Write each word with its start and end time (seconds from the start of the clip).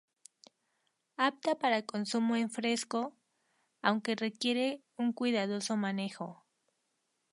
Apta 1.29 1.51
para 1.61 1.85
consumo 1.91 2.35
en 2.35 2.49
fresco, 2.57 3.15
aunque 3.83 4.15
requiere 4.15 4.81
un 4.97 5.13
cuidadoso 5.13 5.77
manejo. 5.77 6.43